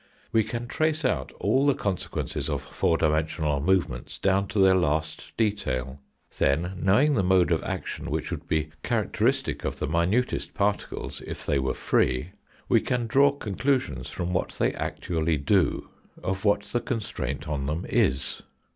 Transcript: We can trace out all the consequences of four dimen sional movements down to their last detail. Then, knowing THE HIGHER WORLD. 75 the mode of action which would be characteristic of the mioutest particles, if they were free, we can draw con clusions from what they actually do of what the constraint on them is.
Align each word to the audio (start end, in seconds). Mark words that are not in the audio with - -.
We 0.31 0.43
can 0.43 0.65
trace 0.65 1.05
out 1.05 1.31
all 1.33 1.67
the 1.67 1.75
consequences 1.75 2.49
of 2.49 2.63
four 2.63 2.97
dimen 2.97 3.25
sional 3.27 3.63
movements 3.63 4.17
down 4.17 4.47
to 4.47 4.57
their 4.57 4.73
last 4.73 5.31
detail. 5.37 5.99
Then, 6.39 6.73
knowing 6.81 7.13
THE 7.13 7.21
HIGHER 7.21 7.29
WORLD. 7.29 7.29
75 7.29 7.29
the 7.29 7.35
mode 7.35 7.51
of 7.51 7.63
action 7.63 8.09
which 8.09 8.31
would 8.31 8.47
be 8.47 8.69
characteristic 8.81 9.63
of 9.63 9.77
the 9.77 9.85
mioutest 9.87 10.55
particles, 10.55 11.21
if 11.27 11.45
they 11.45 11.59
were 11.59 11.75
free, 11.75 12.31
we 12.67 12.81
can 12.81 13.05
draw 13.05 13.31
con 13.31 13.53
clusions 13.53 14.07
from 14.07 14.33
what 14.33 14.53
they 14.57 14.73
actually 14.73 15.37
do 15.37 15.87
of 16.23 16.45
what 16.45 16.61
the 16.63 16.81
constraint 16.81 17.47
on 17.47 17.67
them 17.67 17.85
is. 17.87 18.41